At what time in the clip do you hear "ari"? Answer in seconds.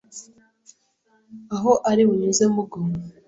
1.89-2.01